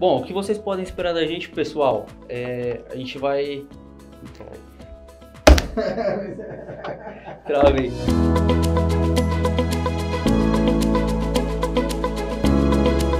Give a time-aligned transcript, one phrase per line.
[0.00, 2.06] Bom, o que vocês podem esperar da gente, pessoal?
[2.26, 3.66] É, a gente vai.
[7.46, 7.90] Travei.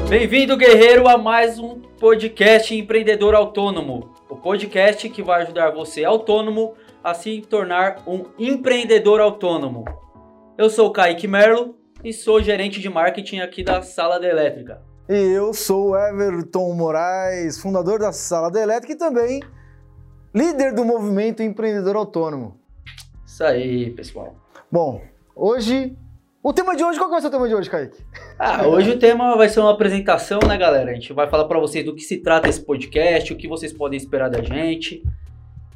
[0.08, 4.14] Bem-vindo, guerreiro, a mais um podcast Empreendedor Autônomo.
[4.30, 6.72] O podcast que vai ajudar você, autônomo,
[7.04, 9.84] a se tornar um empreendedor autônomo.
[10.56, 14.88] Eu sou o Kaique Merlo e sou gerente de marketing aqui da Sala da Elétrica.
[15.10, 19.42] E eu sou o Everton Moraes, fundador da Sala da Elétrica e também
[20.32, 22.60] líder do movimento empreendedor autônomo.
[23.26, 24.36] Isso aí, pessoal.
[24.70, 25.02] Bom,
[25.34, 25.98] hoje.
[26.40, 28.04] O tema de hoje, qual que vai ser o tema de hoje, Kaique?
[28.38, 30.92] Ah, hoje o tema vai ser uma apresentação, né, galera?
[30.92, 33.72] A gente vai falar para vocês do que se trata esse podcast, o que vocês
[33.72, 35.02] podem esperar da gente.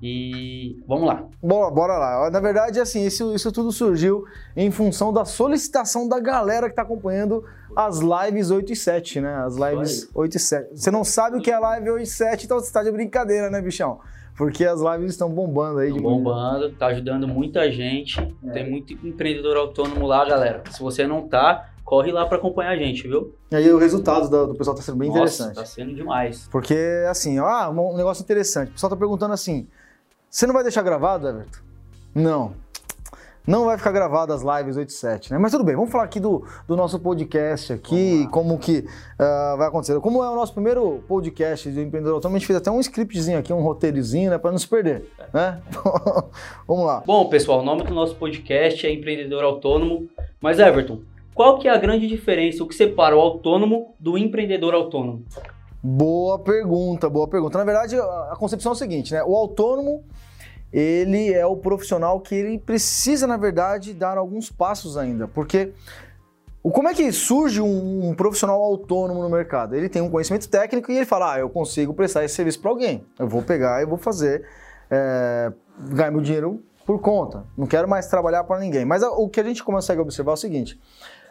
[0.01, 1.27] E vamos lá.
[1.43, 2.31] Bora, bora lá.
[2.31, 6.83] Na verdade, assim, isso, isso tudo surgiu em função da solicitação da galera que está
[6.83, 7.45] acompanhando
[7.77, 9.35] as lives 8 e 7, né?
[9.45, 10.69] As lives 8 e 7.
[10.77, 13.51] Você não sabe o que é live 8 e 7, então você está de brincadeira,
[13.51, 14.01] né, bichão?
[14.37, 15.89] Porque as lives estão bombando aí.
[15.89, 18.19] Estão bombando, tá ajudando muita gente.
[18.45, 18.51] É.
[18.51, 20.63] Tem muito empreendedor autônomo lá, galera.
[20.71, 23.35] Se você não tá, corre lá para acompanhar a gente, viu?
[23.53, 25.55] E aí o resultado do, do pessoal tá sendo bem Nossa, interessante.
[25.55, 26.49] Tá sendo demais.
[26.51, 26.77] Porque,
[27.09, 28.71] assim, ó, um negócio interessante.
[28.71, 29.69] O pessoal tá perguntando assim:
[30.29, 31.61] você não vai deixar gravado, Everton?
[32.13, 32.55] Não.
[33.47, 35.39] Não vai ficar gravado as lives 8 e 7, né?
[35.39, 39.69] Mas tudo bem, vamos falar aqui do, do nosso podcast aqui, como que uh, vai
[39.69, 40.01] acontecer.
[40.01, 43.39] Como é o nosso primeiro podcast de empreendedor autônomo, a gente fez até um scriptzinho
[43.39, 44.39] aqui, um roteirozinho, né?
[44.39, 45.61] Para não se perder, né?
[46.67, 47.03] vamos lá.
[47.05, 50.09] Bom, pessoal, o nome do nosso podcast é Empreendedor Autônomo.
[50.41, 51.01] Mas, Everton,
[51.35, 55.23] qual que é a grande diferença, o que separa o autônomo do empreendedor autônomo?
[55.83, 57.59] Boa pergunta, boa pergunta.
[57.59, 59.23] Na verdade, a concepção é o seguinte, né?
[59.23, 60.03] O autônomo
[60.73, 65.73] ele é o profissional que ele precisa, na verdade, dar alguns passos ainda, porque
[66.73, 69.75] como é que surge um, um, profissional autônomo no mercado?
[69.75, 72.71] Ele tem um conhecimento técnico e ele fala: ah, eu consigo prestar esse serviço para
[72.71, 73.07] alguém.
[73.19, 74.47] Eu vou pegar e vou fazer,
[74.91, 75.53] é,
[75.91, 77.45] ganhar meu dinheiro por conta.
[77.57, 78.85] Não quero mais trabalhar para ninguém.
[78.85, 80.81] Mas o que a gente consegue observar é o seguinte: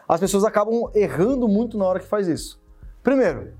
[0.08, 2.62] as pessoas acabam errando muito na hora que faz isso.
[3.02, 3.52] Primeiro,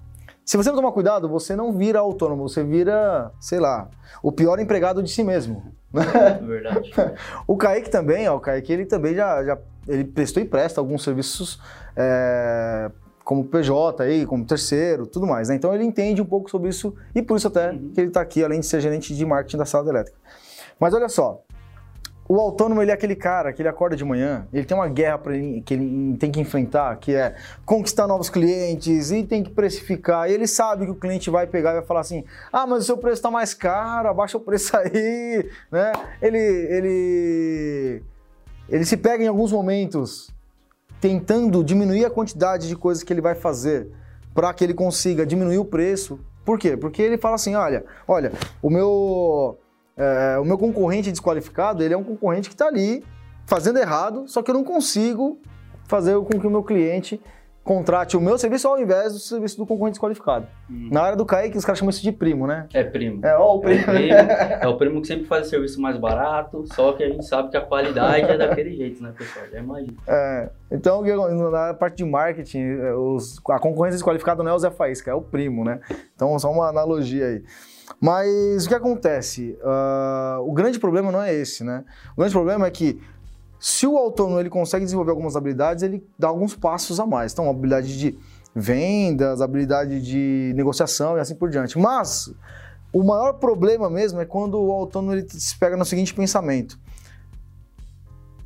[0.45, 3.89] se você não tomar cuidado, você não vira autônomo, você vira, sei lá,
[4.23, 5.73] o pior empregado de si mesmo.
[5.93, 6.93] Verdade.
[7.47, 11.03] o Kaique também, ó, o Kaique ele também já, já ele prestou e presta alguns
[11.03, 11.61] serviços
[11.97, 12.91] é,
[13.25, 15.49] como PJ aí, como terceiro, tudo mais.
[15.49, 15.55] Né?
[15.55, 17.91] Então ele entende um pouco sobre isso e por isso até uhum.
[17.95, 20.19] que ele está aqui, além de ser gerente de marketing da sala elétrica.
[20.79, 21.44] Mas olha só,
[22.27, 25.19] o autônomo, ele é aquele cara que ele acorda de manhã, ele tem uma guerra
[25.19, 27.35] para ele, que ele tem que enfrentar, que é
[27.67, 30.31] conquistar novos clientes e tem que precificar.
[30.31, 32.87] E ele sabe que o cliente vai pegar e vai falar assim: ah, mas o
[32.87, 35.93] seu preço está mais caro, abaixa o preço aí, né?
[36.23, 38.03] Ele, ele,
[38.71, 40.31] ele se pega em alguns momentos
[41.01, 43.91] tentando diminuir a quantidade de coisas que ele vai fazer
[44.35, 46.19] para que ele consiga diminuir o preço.
[46.43, 46.75] Por quê?
[46.75, 49.59] Porque ele fala assim: olha, olha, o meu
[49.97, 53.05] é, o meu concorrente desqualificado, ele é um concorrente que está ali
[53.47, 55.39] fazendo errado, só que eu não consigo
[55.87, 57.21] fazer com que o meu cliente
[57.65, 60.47] contrate o meu serviço ao invés do serviço do concorrente desqualificado.
[60.71, 60.91] Hum.
[60.93, 62.67] Na área do Kaique, os caras chamam isso de primo, né?
[62.75, 63.25] É primo.
[63.25, 63.81] É, ó, o primo.
[63.81, 64.31] É, primo.
[64.61, 67.51] é o primo que sempre faz o serviço mais barato, só que a gente sabe
[67.51, 69.47] que a qualidade é daquele jeito, né, pessoal?
[69.51, 69.95] Já imagina.
[70.07, 71.03] É, então,
[71.51, 75.15] na parte de marketing, é, os, a concorrência desqualificada não é o Zé Faísca, é
[75.15, 75.81] o primo, né?
[76.15, 77.43] Então, só uma analogia aí.
[78.01, 79.59] Mas o que acontece?
[79.61, 81.85] Uh, o grande problema não é esse, né?
[82.13, 83.01] O grande problema é que
[83.59, 87.33] se o autônomo ele consegue desenvolver algumas habilidades, ele dá alguns passos a mais.
[87.33, 88.19] Então, habilidade de
[88.55, 91.79] vendas, habilidade de negociação e assim por diante.
[91.79, 92.33] Mas
[92.93, 96.79] o maior problema mesmo é quando o autônomo ele se pega no seguinte pensamento.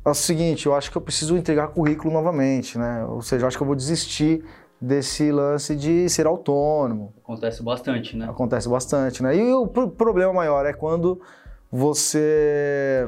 [0.05, 3.05] É o seguinte, eu acho que eu preciso entregar currículo novamente, né?
[3.05, 4.43] Ou seja, eu acho que eu vou desistir
[4.81, 7.13] desse lance de ser autônomo.
[7.23, 8.29] Acontece bastante, né?
[8.29, 9.35] Acontece bastante, né?
[9.35, 11.19] E o problema maior é quando
[11.71, 13.07] você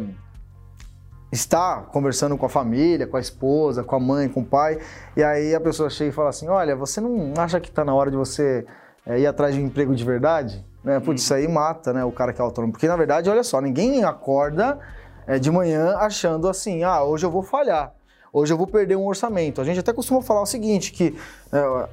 [1.32, 4.80] está conversando com a família, com a esposa, com a mãe, com o pai,
[5.16, 7.94] e aí a pessoa chega e fala assim: Olha, você não acha que está na
[7.94, 8.66] hora de você
[9.06, 10.66] é, ir atrás de um emprego de verdade?
[10.84, 11.00] Né?
[11.00, 11.23] Putz, hum.
[11.23, 12.73] isso aí mata né, o cara que é autônomo.
[12.73, 14.78] Porque na verdade, olha só, ninguém acorda
[15.26, 17.94] é, de manhã achando assim: Ah, hoje eu vou falhar
[18.32, 19.62] hoje eu vou perder um orçamento.
[19.62, 21.16] A gente até costuma falar o seguinte, que
[21.52, 21.90] é,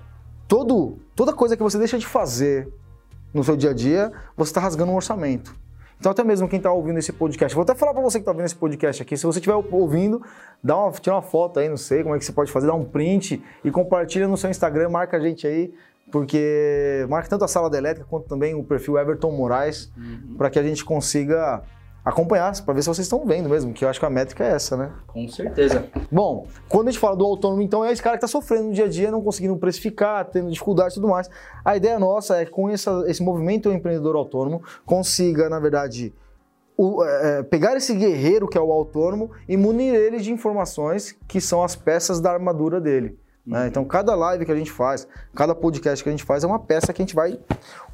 [0.46, 2.69] todo, toda coisa que você deixa de fazer
[3.32, 5.55] no seu dia a dia, você está rasgando um orçamento.
[5.99, 8.31] Então, até mesmo quem está ouvindo esse podcast, vou até falar para você que está
[8.31, 10.23] ouvindo esse podcast aqui, se você estiver ouvindo,
[10.62, 12.75] dá uma, tira uma foto aí, não sei como é que você pode fazer, dá
[12.75, 15.75] um print e compartilha no seu Instagram, marca a gente aí,
[16.12, 20.37] porque marca tanto a Sala da Elétrica quanto também o perfil Everton Moraes, uhum.
[20.37, 21.64] para que a gente consiga
[22.08, 24.52] acompanhar para ver se vocês estão vendo mesmo, que eu acho que a métrica é
[24.52, 24.90] essa, né?
[25.06, 25.84] Com certeza.
[26.10, 28.72] Bom, quando a gente fala do autônomo, então é esse cara que está sofrendo no
[28.72, 31.28] dia a dia, não conseguindo precificar, tendo dificuldade e tudo mais.
[31.62, 36.14] A ideia nossa é que com essa, esse movimento empreendedor autônomo consiga, na verdade,
[36.76, 41.40] o, é, pegar esse guerreiro que é o autônomo e munir ele de informações que
[41.40, 43.19] são as peças da armadura dele.
[43.46, 43.66] Né?
[43.66, 46.58] Então, cada live que a gente faz, cada podcast que a gente faz é uma
[46.58, 47.38] peça que a gente vai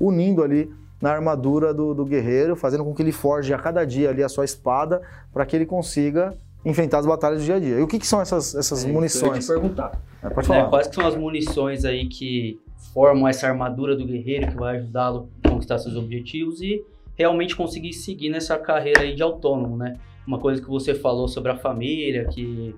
[0.01, 4.11] unindo ali na armadura do, do guerreiro, fazendo com que ele forge a cada dia
[4.11, 5.03] ali a sua espada
[5.33, 7.79] para que ele consiga enfrentar as batalhas do dia a dia.
[7.79, 9.23] E o que, que são essas, essas é, munições?
[9.23, 10.01] Eu ia te perguntar.
[10.23, 10.61] É, pode falar.
[10.61, 12.59] É, quais que são as munições aí que
[12.93, 16.83] formam essa armadura do guerreiro que vai ajudá-lo a conquistar seus objetivos e
[17.17, 19.97] realmente conseguir seguir nessa carreira aí de autônomo, né?
[20.27, 22.75] Uma coisa que você falou sobre a família, que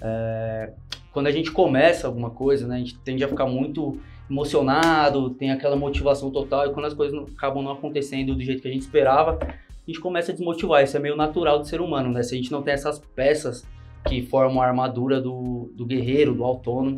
[0.00, 0.72] é,
[1.12, 5.50] quando a gente começa alguma coisa, né, a gente tende a ficar muito emocionado, tem
[5.50, 8.72] aquela motivação total, e quando as coisas não, acabam não acontecendo do jeito que a
[8.72, 9.56] gente esperava, a
[9.86, 10.82] gente começa a desmotivar.
[10.82, 12.22] Isso é meio natural do ser humano, né?
[12.22, 13.64] Se a gente não tem essas peças
[14.08, 16.96] que formam a armadura do, do guerreiro, do autônomo,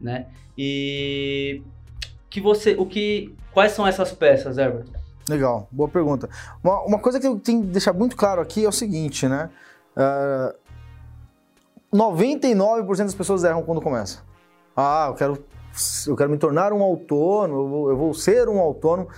[0.00, 0.26] né?
[0.58, 1.62] E
[2.28, 4.86] que você, o que, quais são essas peças, Herbert?
[5.28, 6.28] Legal, boa pergunta.
[6.62, 9.48] Uma, uma, coisa que eu tenho que deixar muito claro aqui é o seguinte, né?
[9.96, 10.54] Uh,
[11.96, 14.20] 99% das pessoas erram quando começam.
[14.76, 15.44] Ah, eu quero
[16.06, 19.08] eu quero me tornar um autônomo, eu vou, eu vou ser um autônomo.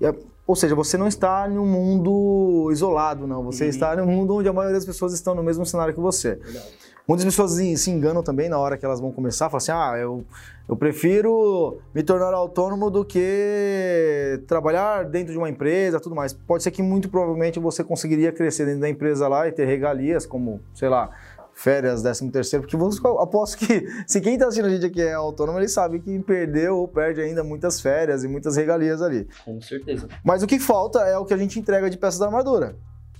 [0.00, 0.14] É,
[0.46, 3.44] ou seja, você não está em um mundo isolado, não.
[3.44, 3.70] Você uhum.
[3.70, 6.36] está em um mundo onde a maioria das pessoas estão no mesmo cenário que você.
[6.36, 6.78] Verdade.
[7.08, 10.26] Muitas pessoas se enganam também na hora que elas vão começar, falam assim: ah, eu,
[10.68, 16.34] eu prefiro me tornar autônomo do que trabalhar dentro de uma empresa, tudo mais.
[16.34, 20.26] Pode ser que muito provavelmente você conseguiria crescer dentro da empresa lá e ter regalias,
[20.26, 21.10] como, sei lá,
[21.58, 25.12] férias, 13 terceiro, porque vamos, aposto que se quem está assistindo a gente aqui é
[25.12, 29.26] autônomo, ele sabe que perdeu ou perde ainda muitas férias e muitas regalias ali.
[29.44, 30.06] Com certeza.
[30.24, 32.76] Mas o que falta é o que a gente entrega de peças da armadura,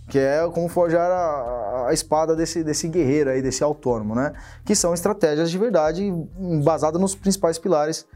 [0.09, 4.33] que é como forjar a, a espada desse, desse guerreiro aí, desse autônomo, né?
[4.65, 6.09] Que são estratégias de verdade
[6.63, 8.07] basadas nos principais pilares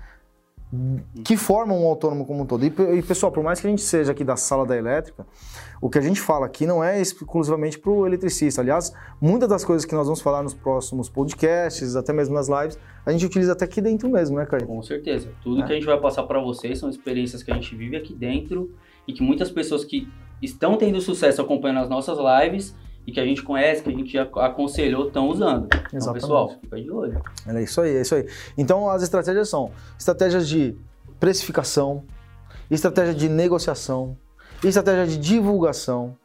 [1.23, 2.65] que formam um autônomo como um todo.
[2.65, 5.27] E, e, pessoal, por mais que a gente seja aqui da sala da elétrica,
[5.83, 8.63] o que a gente fala aqui não é exclusivamente para o eletricista.
[8.63, 12.79] Aliás, muitas das coisas que nós vamos falar nos próximos podcasts, até mesmo nas lives,
[13.05, 14.67] a gente utiliza até aqui dentro mesmo, né, Caio?
[14.67, 15.29] Com certeza.
[15.43, 15.67] Tudo é.
[15.67, 18.71] que a gente vai passar para vocês são experiências que a gente vive aqui dentro
[19.07, 20.09] e que muitas pessoas que
[20.41, 22.75] estão tendo sucesso acompanhando as nossas lives
[23.07, 25.67] e que a gente conhece, que a gente aconselhou, estão usando.
[25.67, 26.03] Então, Exatamente.
[26.03, 27.23] Então, pessoal, fica de olho.
[27.47, 28.27] É isso aí, é isso aí.
[28.57, 30.77] Então, as estratégias são estratégias de
[31.19, 32.05] precificação,
[32.71, 34.17] estratégia de negociação,
[34.63, 36.17] estratégia de divulgação,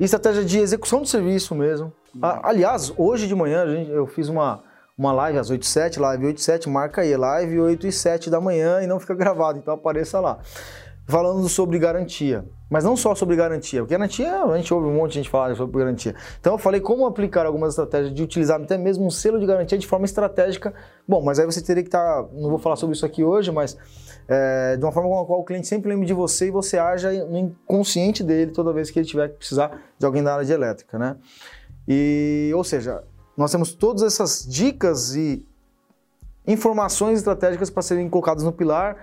[0.00, 1.92] estratégia de execução de serviço mesmo.
[2.14, 2.20] Uhum.
[2.42, 4.62] Aliás, hoje de manhã eu fiz uma,
[4.96, 7.92] uma live às 8 h 07 live 8 h 07 marca aí, live 8 h
[7.92, 10.38] 07 da manhã e não fica gravado, então apareça lá
[11.06, 12.44] falando sobre garantia.
[12.70, 15.54] Mas não só sobre garantia, porque garantia, a gente ouve um monte de gente falar
[15.54, 16.14] sobre garantia.
[16.40, 19.76] Então eu falei como aplicar algumas estratégias de utilizar até mesmo um selo de garantia
[19.76, 20.72] de forma estratégica.
[21.06, 23.52] Bom, mas aí você teria que estar, tá, não vou falar sobre isso aqui hoje,
[23.52, 23.76] mas
[24.26, 26.78] é, de uma forma com a qual o cliente sempre lembre de você e você
[26.78, 30.44] haja no inconsciente dele toda vez que ele tiver que precisar de alguém da área
[30.46, 31.16] de elétrica, né?
[31.86, 33.04] E, ou seja,
[33.36, 35.46] nós temos todas essas dicas e
[36.46, 38.96] informações estratégicas para serem colocadas no pilar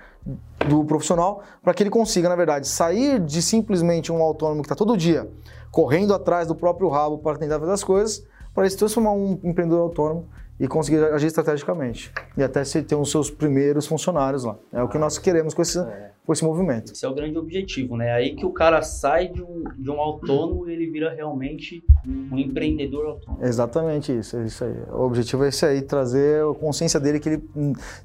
[0.68, 4.76] do profissional para que ele consiga, na verdade, sair de simplesmente um autônomo que está
[4.76, 5.30] todo dia
[5.72, 9.82] correndo atrás do próprio rabo para tentar fazer as coisas, para se transformar um empreendedor
[9.82, 10.28] autônomo
[10.60, 12.12] e conseguir agir estrategicamente.
[12.36, 14.58] E até se ter os seus primeiros funcionários lá.
[14.74, 16.12] É o que nós queremos com esse, é.
[16.26, 16.92] com esse movimento.
[16.92, 18.12] Esse é o grande objetivo, né?
[18.12, 22.38] Aí que o cara sai de um, de um autônomo e ele vira realmente um
[22.38, 23.46] empreendedor autônomo.
[23.46, 24.76] Exatamente isso, é isso aí.
[24.92, 27.44] O objetivo é esse aí, trazer a consciência dele que ele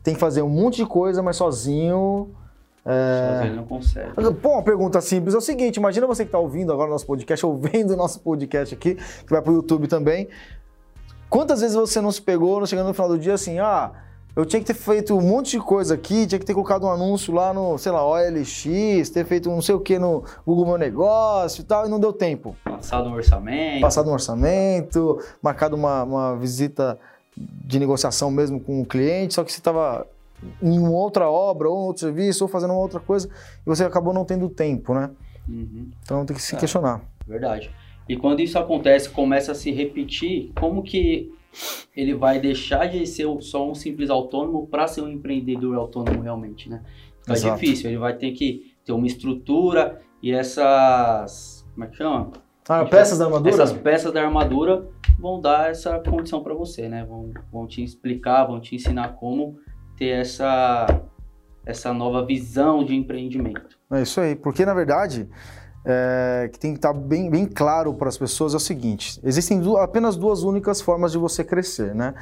[0.05, 2.31] tem que fazer um monte de coisa, mas sozinho...
[2.87, 3.39] É...
[3.39, 4.13] Sozinho não consegue.
[4.35, 7.07] Pô, uma pergunta simples é o seguinte: imagina você que está ouvindo agora o nosso
[7.07, 10.29] podcast, ou vendo o nosso podcast aqui, que vai para o YouTube também.
[11.35, 13.91] Quantas vezes você não se pegou, chegando no final do dia assim, ah,
[14.37, 16.91] eu tinha que ter feito um monte de coisa aqui, tinha que ter colocado um
[16.93, 20.79] anúncio lá no, sei lá, OLX, ter feito não sei o que no Google Meu
[20.79, 22.55] Negócio e tal, e não deu tempo.
[22.63, 23.81] Passado um orçamento.
[23.81, 26.97] Passado um orçamento, marcado uma, uma visita
[27.37, 30.07] de negociação mesmo com o cliente, só que você estava
[30.63, 33.29] em uma outra obra, ou outro serviço, ou fazendo uma outra coisa,
[33.67, 35.11] e você acabou não tendo tempo, né?
[35.49, 35.91] Uhum.
[36.01, 37.01] Então tem que se é, questionar.
[37.27, 37.75] Verdade.
[38.09, 41.33] E quando isso acontece, começa a se repetir, como que
[41.97, 46.69] ele vai deixar de ser só um simples autônomo para ser um empreendedor autônomo realmente,
[46.69, 46.83] né?
[47.21, 47.61] Fica Exato.
[47.61, 51.67] difícil, ele vai ter que ter uma estrutura e essas.
[51.73, 52.33] Como é que chama?
[52.69, 53.55] Ah, peças da armadura?
[53.55, 57.05] Essas peças da armadura vão dar essa condição para você, né?
[57.05, 59.59] Vão, vão te explicar, vão te ensinar como
[59.97, 60.87] ter essa,
[61.65, 63.79] essa nova visão de empreendimento.
[63.91, 65.29] É isso aí, porque na verdade
[65.85, 69.61] é, que tem que estar bem, bem claro para as pessoas é o seguinte: existem
[69.61, 72.15] du apenas duas únicas formas de você crescer, né?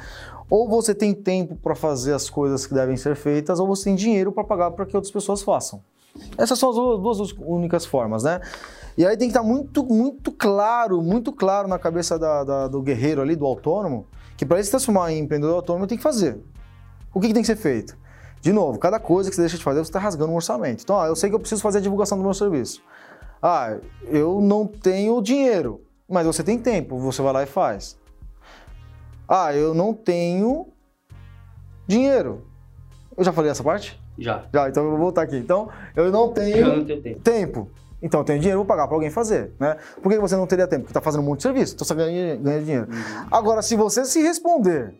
[0.49, 3.95] Ou você tem tempo para fazer as coisas que devem ser feitas, ou você tem
[3.95, 5.81] dinheiro para pagar para que outras pessoas façam.
[6.37, 8.41] Essas são as duas únicas formas, né?
[8.97, 12.81] E aí tem que estar muito, muito claro, muito claro na cabeça da, da, do
[12.81, 14.05] guerreiro ali, do autônomo,
[14.37, 16.39] que para ele se transformar em empreendedor autônomo tem que fazer.
[17.13, 17.97] O que, que tem que ser feito?
[18.41, 20.83] De novo, cada coisa que você deixa de fazer, você está rasgando um orçamento.
[20.83, 22.83] Então, ó, eu sei que eu preciso fazer a divulgação do meu serviço.
[23.45, 27.99] Ah, eu não tenho dinheiro, mas você tem tempo, você vai lá e faz.
[29.27, 30.67] Ah, eu não tenho
[31.85, 32.47] dinheiro.
[33.17, 34.01] Eu já falei essa parte?
[34.17, 34.45] Já.
[34.53, 35.35] Já, então eu vou voltar aqui.
[35.35, 37.19] Então, eu não tenho, eu não tenho tempo.
[37.19, 37.69] tempo.
[38.01, 39.75] Então, eu tenho dinheiro, vou pagar para alguém fazer, né?
[40.01, 40.83] Por que você não teria tempo?
[40.83, 42.87] Porque está fazendo muito serviço, então você ganha, ganha dinheiro.
[42.89, 43.27] Uhum.
[43.29, 44.93] Agora, se você se responder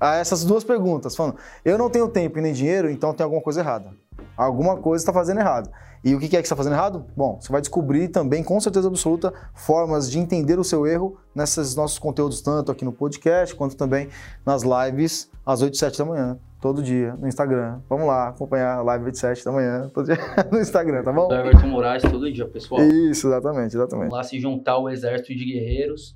[0.00, 3.42] a essas duas perguntas, falando, eu não tenho tempo e nem dinheiro, então tem alguma
[3.42, 3.92] coisa errada.
[4.36, 5.70] Alguma coisa está fazendo errado.
[6.04, 7.04] E o que é que está fazendo errado?
[7.16, 11.74] Bom, você vai descobrir também, com certeza absoluta, formas de entender o seu erro nesses
[11.74, 14.08] nossos conteúdos, tanto aqui no podcast, quanto também
[14.44, 17.80] nas lives às 8 e 7 da manhã, todo dia, no Instagram.
[17.88, 20.18] Vamos lá, acompanhar a live 8 e 7 da manhã, todo dia
[20.50, 21.28] no Instagram, tá bom?
[21.28, 22.82] Do Everton Moraes, todo dia, pessoal.
[22.82, 24.10] Isso, exatamente, exatamente.
[24.10, 26.14] Vamos lá se juntar ao exército de guerreiros,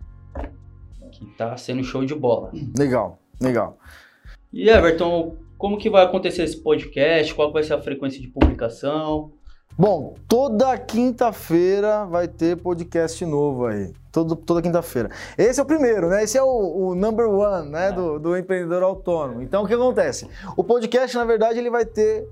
[1.13, 2.51] que tá sendo show de bola.
[2.77, 3.79] Legal, legal.
[4.53, 7.35] E Everton, como que vai acontecer esse podcast?
[7.35, 9.33] Qual vai ser a frequência de publicação?
[9.79, 13.93] Bom, toda quinta-feira vai ter podcast novo aí.
[14.13, 15.09] Todo, toda quinta-feira.
[15.39, 16.25] Esse é o primeiro, né?
[16.25, 16.47] Esse é o,
[16.89, 17.89] o number one, né?
[17.89, 17.93] É.
[17.93, 19.41] Do, do empreendedor autônomo.
[19.41, 20.29] Então, o que acontece?
[20.57, 22.29] O podcast, na verdade, ele vai ter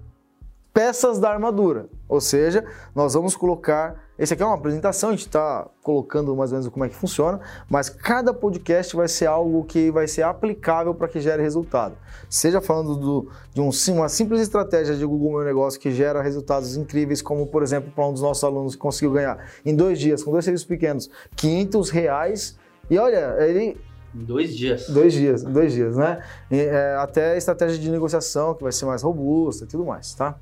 [0.73, 1.89] peças da armadura.
[2.09, 4.07] Ou seja, nós vamos colocar.
[4.19, 6.95] Esse aqui é uma apresentação, a gente está colocando mais ou menos como é que
[6.97, 7.39] funciona,
[7.71, 11.97] mas cada podcast vai ser algo que vai ser aplicável para que gere resultado.
[12.29, 16.77] Seja falando do, de um, uma simples estratégia de Google Meu Negócio que gera resultados
[16.77, 20.25] incríveis, como por exemplo, para um dos nossos alunos que conseguiu ganhar em dois dias,
[20.25, 22.59] com dois serviços pequenos, 500 reais.
[22.91, 23.77] E olha, ele
[24.13, 24.89] Dois dias.
[24.89, 26.23] Dois dias, dois dias, né?
[26.51, 30.37] E, é, até estratégia de negociação que vai ser mais robusta e tudo mais, tá?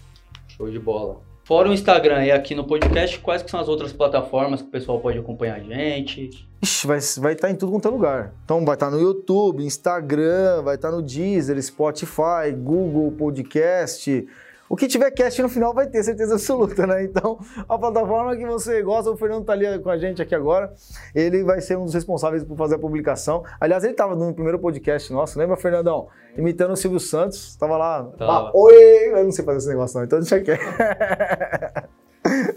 [0.57, 1.21] Show de bola.
[1.45, 4.71] Fora o Instagram e aqui no podcast, quais que são as outras plataformas que o
[4.71, 6.49] pessoal pode acompanhar a gente?
[6.63, 8.35] Ixi, vai, vai estar tá em tudo quanto é lugar.
[8.45, 14.27] Então vai estar tá no YouTube, Instagram, vai estar tá no Deezer, Spotify, Google Podcast,
[14.69, 17.05] o que tiver cast no final vai ter certeza absoluta, né?
[17.05, 20.73] Então, a plataforma que você gosta, o Fernando tá ali com a gente aqui agora,
[21.15, 23.45] ele vai ser um dos responsáveis por fazer a publicação.
[23.61, 26.09] Aliás, ele estava no primeiro podcast nosso, lembra, Fernandão?
[26.37, 28.11] Imitando o Silvio Santos, estava lá.
[28.21, 29.11] Ah, oi!
[29.11, 30.53] Eu não sei fazer esse negócio não, então deixa aqui.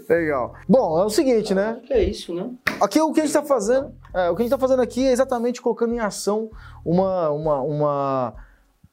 [0.08, 0.54] Legal.
[0.68, 1.80] Bom, é o seguinte, né?
[1.86, 2.50] Que é isso, né?
[2.80, 5.06] Aqui o que a gente está fazendo, é, o que a gente está fazendo aqui
[5.06, 6.50] é exatamente colocando em ação
[6.84, 8.34] uma, uma, uma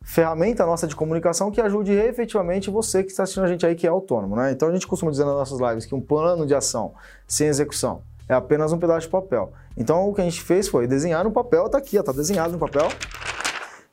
[0.07, 3.85] ferramenta nossa de comunicação que ajude efetivamente você que está assistindo a gente aí que
[3.85, 4.53] é autônomo, né?
[4.53, 6.93] Então a gente costuma dizer nas nossas lives que um plano de ação
[7.27, 9.51] sem execução é apenas um pedaço de papel.
[9.75, 12.53] Então o que a gente fez foi desenhar no papel, tá aqui, ó, tá desenhado
[12.53, 12.87] no papel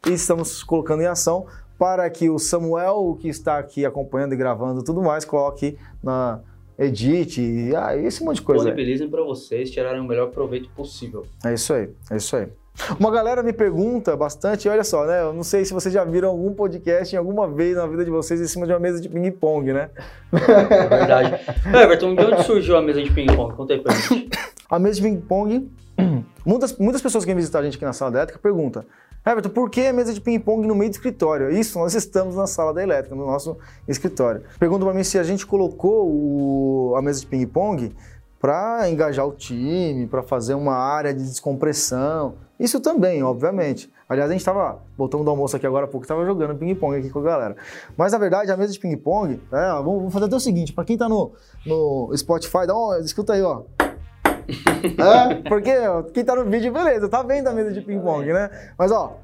[0.07, 4.85] e estamos colocando em ação para que o Samuel que está aqui acompanhando e gravando
[4.85, 6.41] tudo mais coloque na
[6.79, 8.67] edite e ah, esse monte de coisa.
[8.67, 11.27] Disponibilizem para vocês tirarem o melhor proveito possível.
[11.45, 12.47] É isso aí, é isso aí.
[12.99, 15.23] Uma galera me pergunta bastante, olha só, né?
[15.23, 18.11] Eu não sei se vocês já viram algum podcast em alguma vez na vida de
[18.11, 19.91] vocês em cima de uma mesa de ping-pong, né?
[20.33, 21.41] É verdade.
[21.67, 23.55] Everton, de onde surgiu a mesa de ping-pong?
[23.55, 24.29] Conta aí pra gente.
[24.69, 25.71] A mesa de ping-pong,
[26.45, 28.85] muitas, muitas pessoas que vêm visitar a gente aqui na sala da elétrica perguntam,
[29.27, 31.51] Everton, por que a mesa de ping-pong no meio do escritório?
[31.51, 33.57] Isso, nós estamos na sala da elétrica, no nosso
[33.89, 34.43] escritório.
[34.59, 37.95] Perguntam para mim se a gente colocou o, a mesa de ping-pong
[38.45, 42.35] para engajar o time, para fazer uma área de descompressão.
[42.61, 43.91] Isso também, obviamente.
[44.07, 47.09] Aliás, a gente estava, voltando do almoço aqui agora há pouco, estava jogando ping-pong aqui
[47.09, 47.57] com a galera.
[47.97, 50.93] Mas, na verdade, a mesa de ping-pong, é, vamos fazer até o seguinte, para quem
[50.93, 51.33] está no,
[51.65, 53.63] no Spotify, dá uma, escuta aí, ó.
[54.45, 55.73] é, porque
[56.13, 58.51] quem está no vídeo, beleza, tá vendo a mesa de ping-pong, né?
[58.77, 59.21] Mas, ó,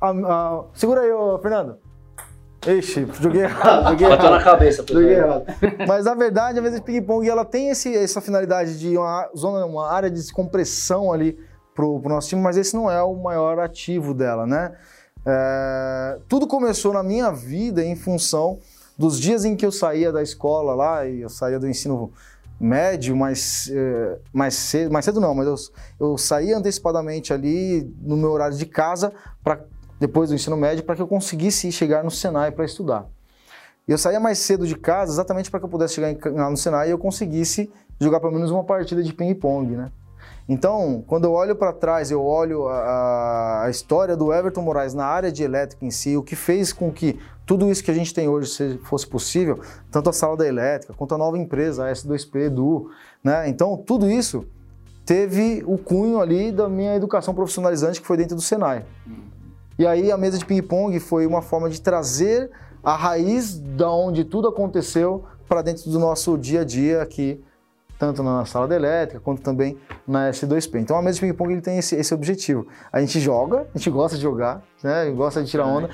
[0.00, 1.76] a, a, segura aí, ô, Fernando.
[2.66, 3.88] Ixi, joguei errado.
[3.90, 4.38] Joguei Bateu errado.
[4.38, 5.44] na cabeça, Joguei errado.
[5.88, 9.64] Mas na verdade, a mesa de ping-pong ela tem esse, essa finalidade de uma zona,
[9.64, 11.38] uma área de descompressão ali
[11.74, 14.72] pro, pro nosso time, mas esse não é o maior ativo dela, né?
[15.24, 18.58] É, tudo começou na minha vida em função
[18.98, 22.12] dos dias em que eu saía da escola lá, e eu saía do ensino
[22.60, 25.54] médio mais, é, mais cedo, mais cedo não, mas eu,
[26.08, 29.10] eu saía antecipadamente ali no meu horário de casa
[29.42, 29.60] para
[30.00, 33.06] depois do ensino médio para que eu conseguisse chegar no Senai para estudar.
[33.86, 36.88] Eu saía mais cedo de casa exatamente para que eu pudesse chegar lá no Senai
[36.88, 39.92] e eu conseguisse jogar pelo menos uma partida de ping-pong, né?
[40.48, 45.04] Então, quando eu olho para trás, eu olho a, a, história do Everton Moraes na
[45.04, 48.12] área de elétrica em si, o que fez com que tudo isso que a gente
[48.12, 49.60] tem hoje fosse possível,
[49.92, 52.90] tanto a sala da elétrica quanto a nova empresa, a S2P Edu,
[53.22, 53.48] né?
[53.48, 54.44] Então, tudo isso
[55.04, 58.84] teve o cunho ali da minha educação profissionalizante que foi dentro do Senai.
[59.80, 62.50] E aí a mesa de ping-pong foi uma forma de trazer
[62.84, 67.42] a raiz da onde tudo aconteceu para dentro do nosso dia a dia aqui
[67.98, 70.80] tanto na sala de elétrica quanto também na S2P.
[70.80, 72.66] Então a mesa de ping-pong ele tem esse, esse, objetivo.
[72.92, 75.10] A gente joga, a gente gosta de jogar, né?
[75.12, 75.88] Gosta de tirar onda.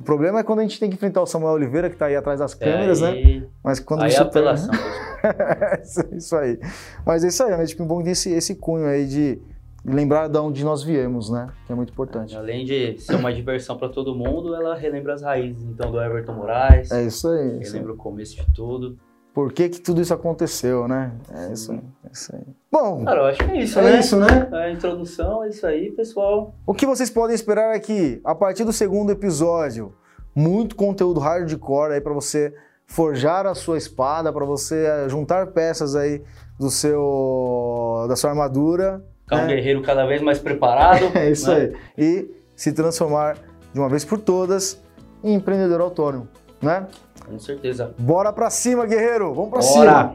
[0.00, 2.16] O problema é quando a gente tem que enfrentar o Samuel Oliveira, que está aí
[2.16, 3.46] atrás das câmeras, é, né?
[3.62, 4.74] Mas quando aí é apelação.
[6.12, 6.58] isso aí.
[7.06, 9.40] Mas é isso aí, a mesa de ping-pong tem esse, esse cunho aí de
[9.84, 11.48] lembrar de onde nós viemos, né?
[11.66, 12.36] Que é muito importante.
[12.36, 16.34] Além de ser uma diversão para todo mundo, ela relembra as raízes, então, do Everton
[16.34, 16.90] Moraes.
[16.90, 17.58] É isso aí.
[17.58, 18.98] Relembra o começo de tudo
[19.38, 21.12] por que, que tudo isso aconteceu, né?
[21.32, 22.42] É isso, aí, é isso aí.
[22.72, 24.00] Bom, cara, eu acho que é isso, é né?
[24.00, 24.48] isso, né?
[24.50, 26.56] A introdução é isso aí, pessoal.
[26.66, 29.94] O que vocês podem esperar é que, a partir do segundo episódio,
[30.34, 32.52] muito conteúdo hardcore aí para você
[32.84, 36.20] forjar a sua espada, para você eh, juntar peças aí
[36.58, 39.04] do seu da sua armadura.
[39.28, 39.44] Ficar né?
[39.44, 41.12] um guerreiro cada vez mais preparado.
[41.14, 41.56] é isso né?
[41.56, 41.74] aí.
[41.98, 43.36] E se transformar
[43.74, 44.80] de uma vez por todas
[45.22, 46.26] em empreendedor autônomo,
[46.62, 46.86] né?
[47.28, 47.94] Com certeza.
[47.98, 49.34] Bora pra cima, guerreiro!
[49.34, 50.14] Vamos pra Bora.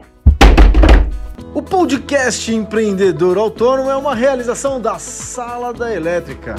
[1.54, 6.56] O podcast Empreendedor Autônomo é uma realização da Sala da Elétrica.